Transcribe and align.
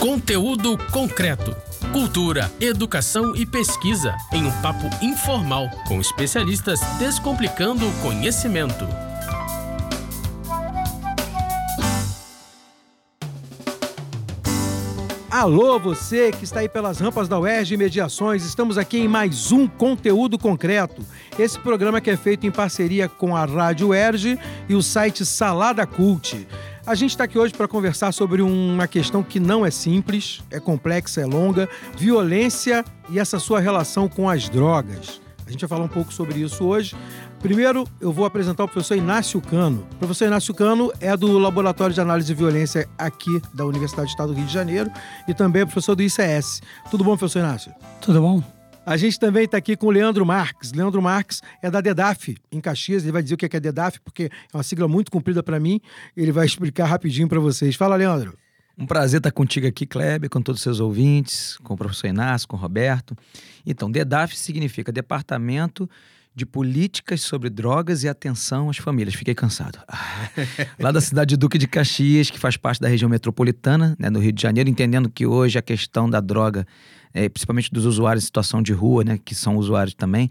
Conteúdo 0.00 0.76
concreto. 0.92 1.56
Cultura, 1.90 2.52
educação 2.60 3.34
e 3.34 3.46
pesquisa 3.46 4.14
em 4.32 4.44
um 4.44 4.52
papo 4.60 4.88
informal 5.02 5.68
com 5.88 6.00
especialistas 6.00 6.80
descomplicando 6.98 7.88
o 7.88 7.92
conhecimento. 8.02 8.86
Alô, 15.30 15.78
você 15.78 16.30
que 16.30 16.44
está 16.44 16.60
aí 16.60 16.68
pelas 16.68 16.98
rampas 16.98 17.28
da 17.28 17.38
UERJ 17.38 17.76
Mediações, 17.76 18.42
estamos 18.42 18.78
aqui 18.78 18.98
em 18.98 19.06
mais 19.06 19.52
um 19.52 19.66
conteúdo 19.68 20.38
concreto. 20.38 21.04
Esse 21.38 21.58
programa 21.58 22.00
que 22.00 22.10
é 22.10 22.16
feito 22.16 22.46
em 22.46 22.50
parceria 22.50 23.06
com 23.06 23.36
a 23.36 23.44
Rádio 23.44 23.88
UERJ 23.88 24.38
e 24.66 24.74
o 24.74 24.82
site 24.82 25.26
Salada 25.26 25.86
Cult. 25.86 26.48
A 26.86 26.94
gente 26.94 27.10
está 27.10 27.24
aqui 27.24 27.36
hoje 27.36 27.52
para 27.52 27.66
conversar 27.66 28.12
sobre 28.12 28.40
uma 28.40 28.86
questão 28.86 29.20
que 29.20 29.40
não 29.40 29.66
é 29.66 29.72
simples, 29.72 30.40
é 30.52 30.60
complexa, 30.60 31.20
é 31.20 31.26
longa: 31.26 31.68
violência 31.98 32.84
e 33.10 33.18
essa 33.18 33.40
sua 33.40 33.58
relação 33.58 34.08
com 34.08 34.30
as 34.30 34.48
drogas. 34.48 35.20
A 35.44 35.50
gente 35.50 35.60
vai 35.60 35.68
falar 35.68 35.84
um 35.84 35.88
pouco 35.88 36.12
sobre 36.12 36.38
isso 36.38 36.64
hoje. 36.64 36.94
Primeiro, 37.40 37.84
eu 38.00 38.12
vou 38.12 38.24
apresentar 38.24 38.64
o 38.64 38.68
professor 38.68 38.96
Inácio 38.96 39.40
Cano. 39.40 39.86
O 39.94 39.96
professor 39.96 40.26
Inácio 40.26 40.54
Cano 40.54 40.92
é 41.00 41.16
do 41.16 41.38
Laboratório 41.38 41.94
de 41.94 42.00
Análise 42.00 42.28
de 42.28 42.34
Violência 42.34 42.88
aqui 42.96 43.42
da 43.52 43.64
Universidade 43.66 44.06
do 44.06 44.10
Estado 44.10 44.32
do 44.32 44.36
Rio 44.36 44.46
de 44.46 44.52
Janeiro 44.52 44.90
e 45.26 45.34
também 45.34 45.62
é 45.62 45.64
professor 45.64 45.96
do 45.96 46.02
ICS. 46.02 46.62
Tudo 46.88 47.02
bom, 47.02 47.16
professor 47.16 47.40
Inácio? 47.40 47.72
Tudo 48.00 48.20
bom. 48.20 48.55
A 48.86 48.96
gente 48.96 49.18
também 49.18 49.46
está 49.46 49.56
aqui 49.56 49.76
com 49.76 49.88
o 49.88 49.90
Leandro 49.90 50.24
Marques. 50.24 50.72
Leandro 50.72 51.02
Marques 51.02 51.42
é 51.60 51.68
da 51.68 51.80
DEDAF, 51.80 52.36
em 52.52 52.60
Caxias. 52.60 53.02
Ele 53.02 53.10
vai 53.10 53.20
dizer 53.20 53.34
o 53.34 53.36
que 53.36 53.44
é 53.56 53.58
DEDAF, 53.58 54.00
porque 54.00 54.30
é 54.52 54.56
uma 54.56 54.62
sigla 54.62 54.86
muito 54.86 55.10
comprida 55.10 55.42
para 55.42 55.58
mim. 55.58 55.80
Ele 56.16 56.30
vai 56.30 56.46
explicar 56.46 56.86
rapidinho 56.86 57.26
para 57.26 57.40
vocês. 57.40 57.74
Fala, 57.74 57.96
Leandro. 57.96 58.38
Um 58.78 58.86
prazer 58.86 59.18
estar 59.18 59.32
contigo 59.32 59.66
aqui, 59.66 59.86
Kleber, 59.86 60.30
com 60.30 60.40
todos 60.40 60.60
os 60.60 60.62
seus 60.62 60.78
ouvintes, 60.78 61.56
com 61.64 61.74
o 61.74 61.76
professor 61.76 62.06
Inácio, 62.06 62.46
com 62.46 62.56
o 62.56 62.60
Roberto. 62.60 63.16
Então, 63.66 63.90
DEDAF 63.90 64.36
significa 64.36 64.92
Departamento 64.92 65.90
de 66.36 66.44
Políticas 66.44 67.22
sobre 67.22 67.48
Drogas 67.48 68.04
e 68.04 68.08
Atenção 68.08 68.68
às 68.68 68.76
Famílias. 68.76 69.14
Fiquei 69.14 69.34
cansado. 69.34 69.78
Lá 70.78 70.92
da 70.92 71.00
cidade 71.00 71.30
de 71.30 71.36
Duque 71.38 71.56
de 71.56 71.66
Caxias, 71.66 72.30
que 72.30 72.38
faz 72.38 72.58
parte 72.58 72.78
da 72.78 72.88
região 72.88 73.08
metropolitana, 73.08 73.96
né, 73.98 74.10
no 74.10 74.18
Rio 74.18 74.32
de 74.32 74.42
Janeiro, 74.42 74.68
entendendo 74.68 75.08
que 75.08 75.24
hoje 75.24 75.58
a 75.58 75.62
questão 75.62 76.10
da 76.10 76.20
droga, 76.20 76.66
é, 77.14 77.26
principalmente 77.30 77.72
dos 77.72 77.86
usuários 77.86 78.22
em 78.22 78.26
situação 78.26 78.62
de 78.62 78.74
rua, 78.74 79.02
né, 79.02 79.18
que 79.24 79.34
são 79.34 79.56
usuários 79.56 79.94
também, 79.94 80.28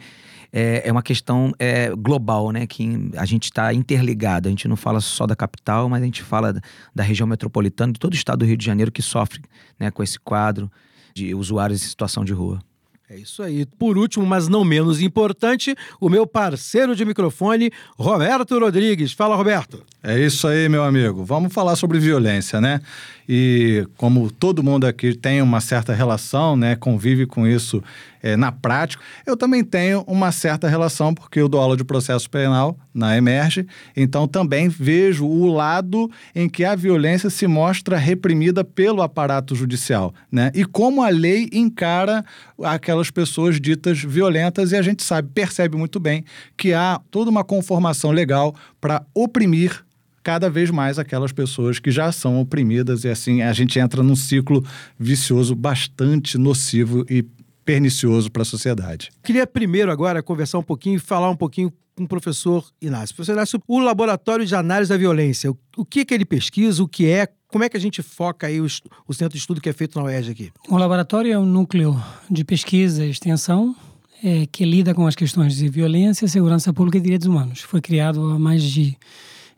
é, 0.54 0.88
é 0.88 0.92
uma 0.92 1.02
questão 1.02 1.52
é, 1.58 1.90
global, 1.90 2.52
né? 2.52 2.68
Que 2.68 3.10
a 3.18 3.26
gente 3.26 3.46
está 3.46 3.74
interligado. 3.74 4.48
A 4.48 4.52
gente 4.52 4.68
não 4.68 4.78
fala 4.78 5.02
só 5.02 5.26
da 5.26 5.36
capital, 5.36 5.90
mas 5.90 6.04
a 6.04 6.06
gente 6.06 6.22
fala 6.22 6.54
da, 6.94 7.04
região 7.04 7.28
metropolitana, 7.28 7.92
de 7.92 8.00
todo 8.00 8.14
o 8.14 8.16
estado 8.16 8.40
do 8.40 8.46
Rio 8.46 8.56
de 8.56 8.66
Janeiro 8.66 8.92
que 8.92 9.02
sofre 9.02 9.42
né, 9.80 9.90
com 9.90 10.04
esse 10.04 10.20
quadro 10.20 10.72
de 11.16 11.34
usuários 11.34 11.84
em 11.84 11.88
situação 11.88 12.24
de 12.24 12.32
rua. 12.32 12.62
É 13.08 13.16
isso 13.16 13.44
aí. 13.44 13.68
Por 13.68 14.00
último, 14.00 14.26
mas 14.26 14.48
não 14.48 14.64
menos 14.64 15.00
importante, 15.00 15.76
o 16.02 16.10
meu 16.10 16.26
parceiro 16.26 16.96
de 16.96 17.06
microfone, 17.06 17.70
Roberto 17.98 18.58
Rodrigues. 18.58 19.14
Fala, 19.14 19.36
Roberto. 19.36 19.84
É 20.02 20.20
isso 20.20 20.48
aí, 20.48 20.68
meu 20.68 20.84
amigo. 20.84 21.24
Vamos 21.24 21.54
falar 21.54 21.76
sobre 21.76 22.00
violência, 22.00 22.60
né? 22.60 22.82
E 23.28 23.88
como 23.98 24.32
todo 24.32 24.64
mundo 24.64 24.86
aqui 24.86 25.16
tem 25.16 25.42
uma 25.42 25.60
certa 25.60 25.94
relação, 25.94 26.56
né, 26.56 26.76
convive 26.76 27.26
com 27.26 27.48
isso 27.48 27.84
é, 28.22 28.36
na 28.36 28.52
prática, 28.52 29.04
eu 29.26 29.38
também 29.38 29.64
tenho 29.64 30.04
uma 30.08 30.32
certa 30.32 30.68
relação, 30.68 31.14
porque 31.14 31.40
eu 31.40 31.48
dou 31.48 31.62
aula 31.62 31.78
de 31.78 31.84
processo 31.84 32.28
penal 32.28 32.76
na 32.92 33.16
Emerge, 33.16 33.68
então 33.96 34.28
também 34.28 34.68
vejo 34.68 35.28
o 35.28 35.46
lado 35.46 36.10
em 36.34 36.50
que 36.50 36.66
a 36.66 36.76
violência 36.76 37.30
se 37.30 37.46
mostra 37.46 37.98
reprimida 37.98 38.64
pelo 38.64 39.04
aparato 39.04 39.54
judicial, 39.54 40.12
né? 40.32 40.52
E 40.56 40.66
como 40.66 41.04
a 41.04 41.10
lei 41.10 41.50
encara 41.54 42.26
aquelas 42.64 43.12
pessoas 43.12 43.62
ditas 43.62 44.00
violentas, 44.02 44.72
e 44.72 44.76
a 44.76 44.82
gente 44.82 45.04
sabe, 45.04 45.30
percebe 45.34 45.78
muito 45.78 46.00
bem 46.00 46.26
que 46.58 46.74
há 46.74 47.00
toda 47.12 47.30
uma 47.30 47.44
conformação 47.44 48.10
legal 48.12 48.56
para 48.82 49.06
oprimir 49.14 49.86
cada 50.26 50.50
vez 50.50 50.72
mais 50.72 50.98
aquelas 50.98 51.32
pessoas 51.32 51.78
que 51.78 51.92
já 51.92 52.12
são 52.12 52.42
oprimidas 52.42 53.04
e 53.04 53.10
assim 53.10 53.44
a 53.44 53.54
gente 53.54 53.78
entra 53.78 54.02
num 54.02 54.16
ciclo 54.16 54.66
vicioso 54.98 55.54
bastante 55.54 56.36
nocivo 56.36 57.06
e 57.08 57.24
pernicioso 57.64 58.32
para 58.32 58.42
a 58.42 58.46
sociedade. 58.46 59.12
Queria 59.24 59.46
primeiro 59.46 59.92
agora 59.92 60.24
conversar 60.24 60.58
um 60.58 60.64
pouquinho 60.64 60.96
e 60.96 61.00
falar 61.00 61.30
um 61.30 61.36
pouquinho 61.36 61.72
com 61.96 62.06
o 62.06 62.08
professor 62.08 62.66
Inácio. 62.82 63.16
Professor 63.16 63.34
Inácio, 63.34 63.62
o 63.68 63.78
Laboratório 63.78 64.44
de 64.44 64.56
Análise 64.56 64.90
da 64.90 64.98
Violência, 64.98 65.54
o 65.78 65.86
que, 65.86 66.00
é 66.00 66.06
que 66.06 66.14
ele 66.16 66.26
pesquisa, 66.26 66.82
o 66.82 66.88
que 66.88 67.06
é, 67.06 67.28
como 67.48 67.64
é 67.64 67.70
que 67.70 67.78
a 67.78 67.80
gente 67.80 68.02
foca 68.02 68.48
aí 68.48 68.60
o, 68.60 68.66
o 69.08 69.14
centro 69.14 69.34
de 69.34 69.38
estudo 69.38 69.62
que 69.62 69.70
é 69.70 69.74
feito 69.74 70.00
na 70.00 70.06
UERJ 70.06 70.32
aqui? 70.32 70.52
O 70.68 70.78
laboratório 70.78 71.32
é 71.32 71.38
um 71.38 71.46
núcleo 71.46 72.04
de 72.32 72.44
pesquisa 72.44 73.06
e 73.06 73.12
extensão 73.12 73.76
é, 74.24 74.48
que 74.48 74.66
lida 74.66 74.92
com 74.96 75.06
as 75.06 75.16
questões 75.16 75.56
de 75.56 75.70
violência, 75.70 76.28
segurança 76.28 76.74
pública 76.74 76.98
e 76.98 77.02
direitos 77.02 77.28
humanos. 77.28 77.62
Foi 77.62 77.80
criado 77.80 78.28
há 78.32 78.40
mais 78.40 78.64
de 78.64 78.98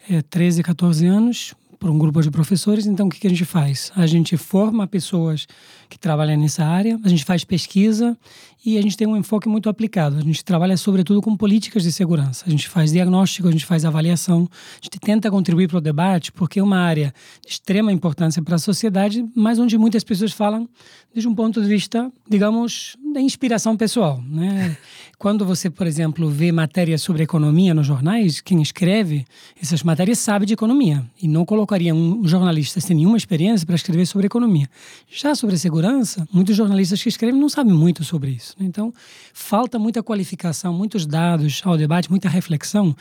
é, 0.10 0.22
13, 0.22 0.64
14 0.64 1.06
anos 1.06 1.54
por 1.80 1.90
um 1.90 1.98
grupo 1.98 2.22
de 2.22 2.32
professores. 2.32 2.86
Então, 2.86 3.08
o 3.08 3.10
que, 3.10 3.20
que 3.20 3.28
a 3.28 3.30
gente 3.30 3.46
faz? 3.46 3.92
A 3.96 4.06
gente 4.06 4.36
forma 4.38 4.88
pessoas 4.88 5.48
que 5.90 5.98
trabalham 5.98 6.40
nessa 6.40 6.66
área, 6.66 7.00
a 7.04 7.10
gente 7.10 7.24
faz 7.24 7.44
pesquisa 7.44 8.18
e 8.66 8.78
a 8.78 8.82
gente 8.82 8.98
tem 8.98 9.08
um 9.08 9.16
enfoque 9.16 9.48
muito 9.48 9.70
aplicado. 9.70 10.18
A 10.18 10.22
gente 10.22 10.44
trabalha 10.44 10.76
sobretudo 10.76 11.22
com 11.22 11.38
políticas 11.38 11.84
de 11.84 11.92
segurança. 11.92 12.44
A 12.46 12.50
gente 12.50 12.68
faz 12.68 12.92
diagnóstico, 12.92 13.48
a 13.48 13.52
gente 13.52 13.66
faz 13.66 13.86
avaliação, 13.86 14.50
a 14.52 14.84
gente 14.84 15.00
tenta 15.00 15.32
contribuir 15.32 15.68
para 15.70 15.78
o 15.78 15.82
debate, 15.82 16.32
porque 16.32 16.60
é 16.60 16.64
uma 16.64 16.80
área 16.80 17.14
de 17.46 17.54
extrema 17.54 17.92
importância 17.92 18.42
para 18.42 18.56
a 18.56 18.60
sociedade, 18.60 19.26
mas 19.34 19.60
onde 19.60 19.78
muitas 19.78 20.04
pessoas 20.04 20.34
falam 20.34 20.68
desde 21.14 21.28
um 21.28 21.34
ponto 21.34 21.62
de 21.62 21.68
vista, 21.68 22.12
digamos, 22.30 22.98
da 23.14 23.22
inspiração 23.22 23.78
pessoal. 23.78 24.22
Né? 24.22 24.78
Quando 25.18 25.46
você, 25.46 25.70
por 25.70 25.88
exemplo, 25.88 26.30
vê 26.30 26.52
matérias 26.52 27.02
sobre 27.02 27.24
economia 27.24 27.74
nos 27.74 27.88
jornais, 27.88 28.42
quem 28.42 28.62
escreve 28.62 29.26
essas 29.62 29.82
matérias 29.82 30.20
sabe 30.20 30.46
de 30.46 30.54
economia 30.54 31.04
e 31.22 31.28
não 31.28 31.46
colocaria 31.68 31.94
um 31.94 32.26
jornalista 32.26 32.80
sem 32.80 32.96
nenhuma 32.96 33.18
experiência 33.18 33.68
para 33.68 33.76
escrever 33.76 34.06
sobre 34.06 34.28
economia. 34.28 34.70
Já 35.12 35.36
sobre 35.36 35.58
segurança, 35.58 36.26
muitos 36.32 36.56
jornalistas 36.56 37.04
que 37.04 37.10
escrevem 37.10 37.40
não 37.40 37.50
sabem 37.50 37.74
muito 37.74 38.06
sobre 38.06 38.32
isso. 38.32 38.56
Né? 38.58 38.66
Então, 38.66 38.94
falta 39.34 39.78
muita 39.78 40.02
qualificação, 40.02 40.74
muitos 40.74 41.06
dados 41.06 41.62
ao 41.66 41.78
debate, 41.78 42.10
muita 42.10 42.30
reflexão, 42.30 42.96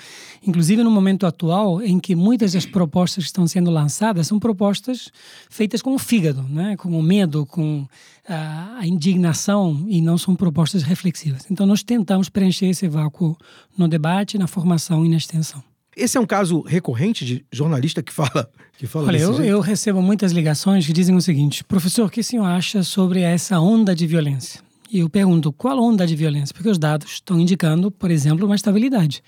inclusive 0.44 0.82
no 0.82 0.91
momento 0.91 1.26
atual 1.26 1.81
em 1.81 2.00
que 2.00 2.16
muitas 2.16 2.53
das 2.53 2.66
propostas 2.66 3.25
que 3.25 3.28
estão 3.28 3.47
sendo 3.47 3.71
lançadas 3.71 4.26
são 4.26 4.41
propostas 4.41 5.12
feitas 5.49 5.81
com 5.81 5.94
o 5.94 5.99
fígado, 5.99 6.43
né? 6.43 6.76
com 6.76 6.88
o 6.99 7.03
medo, 7.03 7.47
com 7.47 7.87
a, 8.28 8.78
a 8.81 8.87
indignação 8.87 9.87
e 9.87 10.03
não 10.03 10.19
são 10.19 10.34
propostas 10.34 10.82
reflexivas. 10.82 11.47
Então, 11.49 11.65
nós 11.65 11.84
tentamos 11.84 12.28
preencher 12.28 12.66
esse 12.66 12.88
vácuo 12.88 13.38
no 13.78 13.87
debate, 13.87 14.37
na 14.37 14.49
formação 14.49 15.06
e 15.06 15.09
na 15.09 15.16
extensão. 15.16 15.62
Esse 15.97 16.19
é 16.19 16.21
um 16.21 16.27
caso 16.27 16.61
recorrente 16.61 17.25
de 17.25 17.45
jornalista 17.51 18.03
que 18.03 18.12
fala 18.12 18.51
que 18.77 18.87
fala 18.87 19.07
Olha, 19.07 19.17
eu, 19.17 19.43
eu, 19.43 19.61
recebo 19.61 20.03
muitas 20.03 20.31
ligações 20.33 20.87
que 20.87 20.93
dizem 20.93 21.17
o 21.17 21.23
seguinte: 21.23 21.65
professor, 21.65 22.07
o 22.07 22.11
que 22.11 22.21
o 22.21 22.25
senhor 22.25 22.45
acha 22.45 22.83
sobre 22.83 23.21
essa 23.21 23.59
onda 23.59 23.95
de 23.95 24.06
violência? 24.06 24.61
E 24.93 24.99
eu 24.99 25.09
pergunto, 25.09 25.51
qual 25.53 25.79
onda 25.79 26.06
de 26.06 26.15
violência? 26.15 26.55
Porque 26.55 26.69
os 26.69 26.79
dados 26.79 27.12
estão 27.12 27.41
indicando, 27.41 27.91
por 27.91 28.11
exemplo, 28.11 28.47
uma 28.47 28.55
estabilidade. 28.55 29.23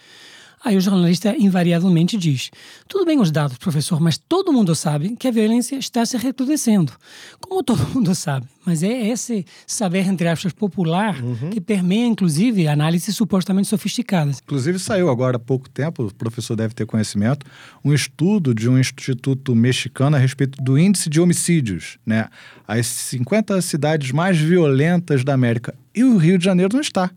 Aí 0.65 0.77
o 0.77 0.81
jornalista 0.81 1.37
invariavelmente 1.37 2.17
diz: 2.17 2.51
tudo 2.89 3.05
bem 3.05 3.21
os 3.21 3.31
dados, 3.31 3.59
professor, 3.59 4.01
mas 4.01 4.19
todo 4.19 4.53
mundo 4.53 4.75
sabe 4.75 5.17
que 5.17 5.29
a 5.29 5.31
violência 5.31 5.77
está 5.77 6.05
se 6.05 6.17
recrudescendo. 6.17 6.93
Como 7.41 7.63
todo 7.63 7.87
mundo 7.95 8.15
sabe. 8.15 8.47
Mas 8.67 8.83
é 8.83 9.09
esse 9.09 9.47
saber, 9.67 10.07
entre 10.07 10.29
aspas, 10.29 10.53
popular 10.53 11.23
uhum. 11.23 11.51
que 11.51 11.61
permeia, 11.61 12.07
inclusive, 12.07 12.69
análises 12.69 13.17
supostamente 13.17 13.67
sofisticadas. 13.67 14.41
Inclusive, 14.45 14.79
saiu 14.79 15.09
agora 15.09 15.37
há 15.37 15.41
pouco 15.41 15.71
tempo, 15.71 16.05
o 16.05 16.15
professor 16.15 16.55
deve 16.55 16.75
ter 16.75 16.85
conhecimento, 16.85 17.47
um 17.83 17.95
estudo 17.95 18.55
de 18.55 18.69
um 18.69 18.79
instituto 18.79 19.55
mexicano 19.55 20.17
a 20.17 20.19
respeito 20.19 20.63
do 20.63 20.79
índice 20.79 21.09
de 21.09 21.19
homicídios, 21.19 21.99
né? 22.05 22.27
As 22.67 22.87
50 22.87 23.61
cidades 23.63 24.13
mais 24.13 24.37
violentas 24.37 25.25
da 25.25 25.33
América. 25.33 25.75
E 25.95 26.05
o 26.05 26.19
Rio 26.19 26.37
de 26.37 26.45
Janeiro 26.45 26.75
não 26.75 26.83
está 26.83 27.11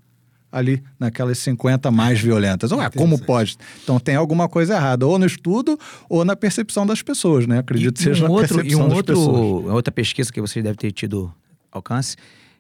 ali 0.52 0.84
naquelas 1.00 1.38
50 1.40 1.90
mais 1.90 2.20
violentas. 2.20 2.72
Ué, 2.72 2.90
como 2.90 3.18
pode? 3.20 3.58
Então 3.84 4.00
tem 4.00 4.16
alguma 4.16 4.50
coisa 4.50 4.76
errada, 4.76 5.08
ou 5.08 5.18
no 5.18 5.26
estudo 5.26 5.80
ou 6.10 6.26
na 6.26 6.36
percepção 6.36 6.86
das 6.86 7.02
pessoas, 7.02 7.48
né? 7.48 7.60
Acredito 7.60 7.96
que 7.96 8.04
seja 8.04 8.26
um 8.26 8.28
na 8.28 8.34
outro, 8.34 8.56
percepção 8.56 8.80
e 8.80 8.84
um 8.84 8.88
das 8.88 8.98
outro, 8.98 9.16
pessoas. 9.16 9.74
Outra 9.74 9.92
pesquisa 9.92 10.32
que 10.32 10.42
você 10.42 10.62
deve 10.62 10.78
ter 10.78 10.92
tido 10.92 11.34
alcance 11.72 12.18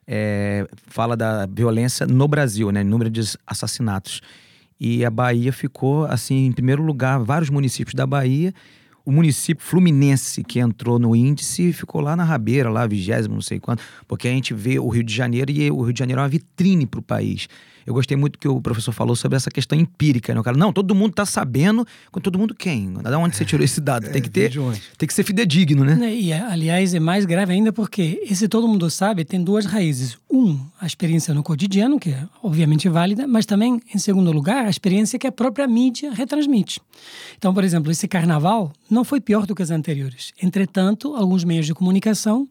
é, 0.07 0.65
fala 0.88 1.17
da 1.17 1.45
violência 1.45 2.05
no 2.07 2.27
Brasil, 2.27 2.71
né? 2.71 2.83
Número 2.83 3.09
de 3.09 3.21
assassinatos. 3.45 4.21
E 4.79 5.05
a 5.05 5.11
Bahia 5.11 5.53
ficou, 5.53 6.05
assim, 6.05 6.47
em 6.47 6.51
primeiro 6.51 6.81
lugar, 6.81 7.19
vários 7.19 7.49
municípios 7.49 7.93
da 7.93 8.07
Bahia 8.07 8.53
o 9.05 9.11
município 9.11 9.65
fluminense 9.65 10.43
que 10.43 10.59
entrou 10.59 10.99
no 10.99 11.15
índice 11.15 11.73
ficou 11.73 12.01
lá 12.01 12.15
na 12.15 12.23
rabeira, 12.23 12.69
lá 12.69 12.85
vigésimo, 12.85 13.35
não 13.35 13.41
sei 13.41 13.59
quanto, 13.59 13.83
porque 14.07 14.27
a 14.27 14.31
gente 14.31 14.53
vê 14.53 14.79
o 14.79 14.88
Rio 14.89 15.03
de 15.03 15.13
Janeiro 15.13 15.51
e 15.51 15.71
o 15.71 15.81
Rio 15.81 15.93
de 15.93 15.99
Janeiro 15.99 16.19
é 16.19 16.23
uma 16.23 16.29
vitrine 16.29 16.85
para 16.85 16.99
o 16.99 17.03
país. 17.03 17.47
Eu 17.86 17.94
gostei 17.94 18.16
muito 18.16 18.38
que 18.38 18.48
o 18.48 18.62
professor 18.62 18.92
falou 18.92 19.16
sobre 19.16 19.36
essa 19.36 19.50
questão 19.50 19.78
empírica, 19.78 20.33
né? 20.33 20.39
O 20.39 20.44
cara, 20.44 20.57
não, 20.57 20.72
todo 20.72 20.94
mundo 20.94 21.12
está 21.12 21.25
sabendo, 21.25 21.86
com 22.12 22.19
todo 22.19 22.38
mundo 22.38 22.54
quem? 22.54 22.94
Da 22.94 23.18
onde 23.18 23.36
você 23.36 23.45
tirou 23.45 23.63
esse 23.63 23.81
dado? 23.81 24.12
tem 24.12 24.22
que 24.22 24.30
ter, 24.30 24.51
tem 24.98 25.07
que 25.07 25.13
ser 25.13 25.24
fidedigno, 25.24 25.83
né? 25.83 26.13
E, 26.13 26.33
aliás, 26.33 26.94
é 26.94 27.00
mais 27.00 27.25
grave 27.25 27.54
ainda 27.54 27.72
porque 27.72 28.22
esse 28.30 28.48
todo 28.48 28.68
mundo 28.68 28.89
sabe 28.89 29.24
tem 29.24 29.44
duas 29.44 29.66
raízes. 29.66 30.18
Um, 30.30 30.60
a 30.80 30.86
experiência 30.86 31.33
no 31.33 31.44
cotidiano, 31.44 32.00
que 32.00 32.12
é 32.12 32.28
obviamente 32.44 32.88
válida, 32.89 33.28
mas 33.28 33.45
também, 33.45 33.81
em 33.94 33.98
segundo 33.98 34.31
lugar, 34.31 34.66
a 34.66 34.69
experiência 34.69 35.19
que 35.19 35.27
a 35.27 35.31
própria 35.31 35.68
mídia 35.68 36.12
retransmite. 36.13 36.81
Então, 37.38 37.54
por 37.54 37.63
exemplo, 37.63 37.92
esse 37.92 38.07
carnaval 38.07 38.72
não 38.89 39.04
foi 39.04 39.19
pior 39.19 39.45
do 39.45 39.56
que 39.56 39.62
as 39.62 39.72
anteriores. 39.72 40.34
Entretanto, 40.42 41.16
alguns 41.16 41.44
meios 41.44 41.66
de 41.66 41.74
comunicação 41.74 42.48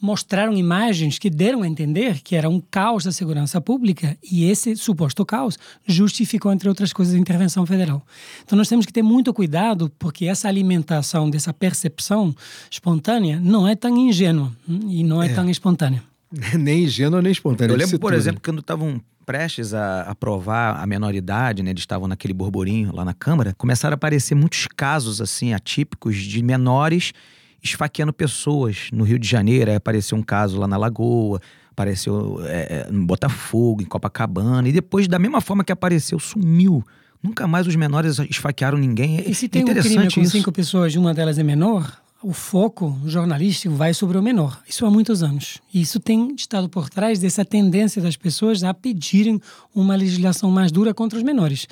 mostraram 0.00 0.56
imagens 0.56 1.18
que 1.18 1.28
deram 1.28 1.62
a 1.62 1.68
entender 1.68 2.20
que 2.22 2.34
era 2.34 2.48
um 2.48 2.60
caos 2.60 3.04
da 3.04 3.12
segurança 3.12 3.60
pública 3.60 4.16
e 4.22 4.44
esse 4.44 4.74
suposto 4.76 5.24
caos 5.26 5.58
justificou, 5.86 6.52
entre 6.52 6.68
outras 6.68 6.92
coisas, 6.92 7.14
a 7.14 7.18
intervenção 7.18 7.66
federal. 7.66 8.04
Então 8.44 8.56
nós 8.56 8.68
temos 8.68 8.86
que 8.86 8.92
ter 8.92 9.02
muito 9.02 9.32
cuidado 9.34 9.90
porque 9.98 10.26
essa 10.26 10.48
alimentação 10.48 11.28
dessa 11.28 11.52
percepção 11.52 12.34
espontânea 12.70 13.38
não 13.40 13.68
é 13.68 13.76
tão 13.76 13.96
ingênua 13.96 14.50
hum, 14.68 14.80
e 14.88 15.04
não 15.04 15.22
é, 15.22 15.26
é. 15.26 15.34
tão 15.34 15.48
espontânea. 15.50 16.02
nem 16.58 16.84
ingênua 16.84 17.20
nem 17.20 17.32
espontânea. 17.32 17.74
Eu 17.74 17.78
lembro, 17.78 17.98
por 17.98 18.14
exemplo, 18.14 18.40
quando 18.42 18.60
estavam 18.60 19.00
prestes 19.26 19.74
a 19.74 20.02
aprovar 20.02 20.82
a 20.82 20.86
menoridade, 20.86 21.62
né, 21.62 21.70
eles 21.70 21.82
estavam 21.82 22.08
naquele 22.08 22.32
borborinho 22.32 22.94
lá 22.94 23.04
na 23.04 23.14
Câmara, 23.14 23.54
começaram 23.56 23.94
a 23.94 23.96
aparecer 23.96 24.34
muitos 24.34 24.66
casos 24.66 25.20
assim 25.20 25.52
atípicos 25.52 26.16
de 26.16 26.42
menores 26.42 27.12
esfaqueando 27.62 28.12
pessoas. 28.12 28.88
No 28.92 29.04
Rio 29.04 29.18
de 29.18 29.28
Janeiro, 29.28 29.74
apareceu 29.74 30.16
um 30.16 30.22
caso 30.22 30.58
lá 30.58 30.66
na 30.66 30.76
Lagoa, 30.76 31.40
apareceu 31.70 32.40
é, 32.44 32.86
é, 32.88 32.90
no 32.90 33.06
Botafogo, 33.06 33.82
em 33.82 33.86
Copacabana, 33.86 34.68
e 34.68 34.72
depois, 34.72 35.08
da 35.08 35.18
mesma 35.18 35.40
forma 35.40 35.64
que 35.64 35.72
apareceu, 35.72 36.18
sumiu. 36.18 36.84
Nunca 37.22 37.46
mais 37.46 37.66
os 37.66 37.76
menores 37.76 38.18
esfaquearam 38.18 38.78
ninguém. 38.78 39.22
E 39.26 39.34
se 39.34 39.48
tem 39.48 39.62
um 39.62 39.66
crime 39.66 40.12
com 40.12 40.20
isso. 40.20 40.32
cinco 40.32 40.50
pessoas 40.50 40.94
e 40.94 40.98
uma 40.98 41.12
delas 41.12 41.38
é 41.38 41.42
menor, 41.42 42.00
o 42.22 42.34
foco 42.34 42.98
jornalístico 43.06 43.74
vai 43.74 43.94
sobre 43.94 44.18
o 44.18 44.22
menor. 44.22 44.60
Isso 44.68 44.84
há 44.84 44.90
muitos 44.90 45.22
anos. 45.22 45.58
E 45.72 45.80
isso 45.80 45.98
tem 45.98 46.34
estado 46.34 46.68
por 46.68 46.90
trás 46.90 47.18
dessa 47.18 47.44
tendência 47.44 48.02
das 48.02 48.14
pessoas 48.14 48.62
a 48.62 48.74
pedirem 48.74 49.40
uma 49.74 49.94
legislação 49.96 50.50
mais 50.50 50.70
dura 50.70 50.92
contra 50.92 51.18
os 51.18 51.24
menores. 51.24 51.66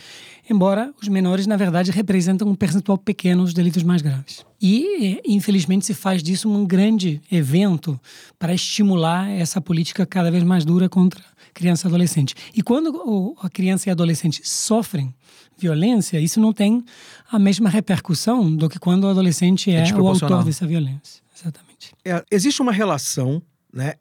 Embora 0.50 0.95
os 1.00 1.09
menores, 1.09 1.47
na 1.47 1.56
verdade, 1.56 1.91
representam 1.91 2.49
um 2.49 2.55
percentual 2.55 2.97
pequeno 2.97 3.45
dos 3.45 3.53
delitos 3.53 3.83
mais 3.83 4.00
graves. 4.00 4.47
E, 4.61 5.21
infelizmente, 5.27 5.85
se 5.85 5.93
faz 5.93 6.23
disso 6.23 6.49
um 6.49 6.67
grande 6.67 7.21
evento 7.31 8.00
para 8.39 8.55
estimular 8.55 9.29
essa 9.29 9.61
política 9.61 10.06
cada 10.06 10.31
vez 10.31 10.43
mais 10.43 10.65
dura 10.65 10.89
contra 10.89 11.23
criança 11.53 11.87
e 11.87 11.89
adolescente. 11.89 12.35
E 12.55 12.62
quando 12.62 13.37
a 13.43 13.50
criança 13.50 13.89
e 13.89 13.93
adolescente 13.93 14.41
sofrem 14.45 15.15
violência, 15.59 16.19
isso 16.19 16.41
não 16.41 16.53
tem 16.53 16.85
a 17.31 17.39
mesma 17.39 17.69
repercussão 17.69 18.55
do 18.55 18.69
que 18.69 18.79
quando 18.79 19.05
o 19.05 19.09
adolescente 19.09 19.71
é, 19.71 19.87
é 19.87 19.94
o 19.94 20.06
autor 20.06 20.44
dessa 20.44 20.67
violência. 20.67 21.23
Exatamente. 21.37 21.93
É, 22.05 22.25
existe 22.31 22.62
uma 22.62 22.73
relação 22.73 23.43
né, 23.73 23.94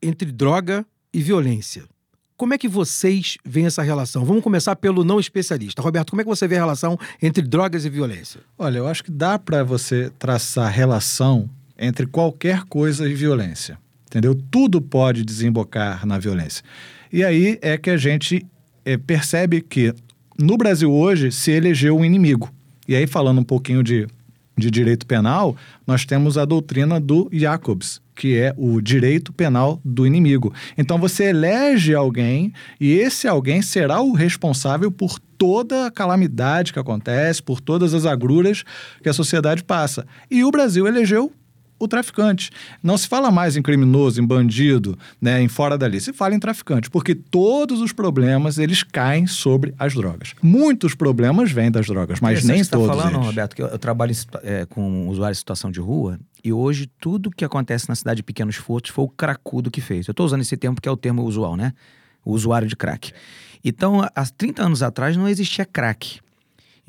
entre 0.00 0.30
droga 0.30 0.86
e 1.12 1.20
violência. 1.20 1.84
Como 2.40 2.54
é 2.54 2.56
que 2.58 2.68
vocês 2.68 3.36
veem 3.44 3.66
essa 3.66 3.82
relação? 3.82 4.24
Vamos 4.24 4.42
começar 4.42 4.74
pelo 4.74 5.04
não 5.04 5.20
especialista. 5.20 5.82
Roberto, 5.82 6.08
como 6.08 6.22
é 6.22 6.24
que 6.24 6.30
você 6.30 6.48
vê 6.48 6.56
a 6.56 6.60
relação 6.60 6.98
entre 7.20 7.42
drogas 7.42 7.84
e 7.84 7.90
violência? 7.90 8.40
Olha, 8.58 8.78
eu 8.78 8.88
acho 8.88 9.04
que 9.04 9.10
dá 9.10 9.38
para 9.38 9.62
você 9.62 10.10
traçar 10.18 10.72
relação 10.72 11.50
entre 11.78 12.06
qualquer 12.06 12.62
coisa 12.62 13.06
e 13.06 13.12
violência. 13.12 13.76
Entendeu? 14.06 14.34
Tudo 14.50 14.80
pode 14.80 15.22
desembocar 15.22 16.06
na 16.06 16.18
violência. 16.18 16.64
E 17.12 17.22
aí 17.22 17.58
é 17.60 17.76
que 17.76 17.90
a 17.90 17.98
gente 17.98 18.46
é, 18.86 18.96
percebe 18.96 19.60
que 19.60 19.94
no 20.38 20.56
Brasil 20.56 20.90
hoje 20.90 21.30
se 21.30 21.50
elegeu 21.50 21.94
um 21.94 22.06
inimigo. 22.06 22.50
E 22.88 22.96
aí, 22.96 23.06
falando 23.06 23.42
um 23.42 23.44
pouquinho 23.44 23.82
de, 23.82 24.08
de 24.56 24.70
direito 24.70 25.04
penal, 25.04 25.54
nós 25.86 26.06
temos 26.06 26.38
a 26.38 26.46
doutrina 26.46 26.98
do 26.98 27.28
Jacobs, 27.30 28.00
que 28.20 28.36
é 28.36 28.52
o 28.58 28.82
direito 28.82 29.32
penal 29.32 29.80
do 29.82 30.06
inimigo. 30.06 30.52
Então 30.76 30.98
você 30.98 31.30
elege 31.30 31.94
alguém 31.94 32.52
e 32.78 32.92
esse 32.92 33.26
alguém 33.26 33.62
será 33.62 34.02
o 34.02 34.12
responsável 34.12 34.90
por 34.90 35.18
toda 35.38 35.86
a 35.86 35.90
calamidade 35.90 36.70
que 36.70 36.78
acontece, 36.78 37.42
por 37.42 37.62
todas 37.62 37.94
as 37.94 38.04
agruras 38.04 38.62
que 39.02 39.08
a 39.08 39.14
sociedade 39.14 39.64
passa. 39.64 40.06
E 40.30 40.44
o 40.44 40.50
Brasil 40.50 40.86
elegeu 40.86 41.32
o 41.78 41.88
traficante. 41.88 42.50
Não 42.82 42.98
se 42.98 43.08
fala 43.08 43.30
mais 43.30 43.56
em 43.56 43.62
criminoso, 43.62 44.20
em 44.20 44.26
bandido, 44.26 44.98
né, 45.18 45.40
em 45.40 45.48
fora 45.48 45.78
da 45.78 45.86
lei. 45.86 45.98
Se 45.98 46.12
fala 46.12 46.34
em 46.34 46.38
traficante, 46.38 46.90
porque 46.90 47.14
todos 47.14 47.80
os 47.80 47.90
problemas 47.90 48.58
eles 48.58 48.82
caem 48.82 49.26
sobre 49.26 49.74
as 49.78 49.94
drogas. 49.94 50.34
Muitos 50.42 50.94
problemas 50.94 51.50
vêm 51.50 51.70
das 51.70 51.86
drogas, 51.86 52.20
mas 52.20 52.44
nem 52.44 52.62
tá 52.62 52.72
todos. 52.72 52.86
Você 52.86 52.92
está 52.92 53.02
falando, 53.02 53.16
eles. 53.16 53.26
Roberto, 53.28 53.56
que 53.56 53.62
eu, 53.62 53.68
eu 53.68 53.78
trabalho 53.78 54.14
é, 54.42 54.66
com 54.66 55.08
usuários 55.08 55.38
em 55.38 55.40
situação 55.40 55.70
de 55.70 55.80
rua 55.80 56.18
e 56.44 56.52
hoje 56.52 56.86
tudo 57.00 57.30
que 57.30 57.44
acontece 57.44 57.88
na 57.88 57.94
cidade 57.94 58.18
de 58.18 58.22
pequenos 58.22 58.56
furtos 58.56 58.90
foi 58.90 59.04
o 59.04 59.08
cracudo 59.08 59.70
que 59.70 59.80
fez. 59.80 60.06
Eu 60.06 60.12
estou 60.12 60.26
usando 60.26 60.40
esse 60.40 60.56
termo 60.56 60.74
porque 60.74 60.88
é 60.88 60.92
o 60.92 60.96
termo 60.96 61.22
usual, 61.22 61.56
né? 61.56 61.72
O 62.24 62.32
usuário 62.32 62.68
de 62.68 62.76
crack. 62.76 63.12
Então, 63.64 64.02
há 64.02 64.26
30 64.26 64.62
anos 64.62 64.82
atrás 64.82 65.16
não 65.16 65.28
existia 65.28 65.64
crack. 65.64 66.20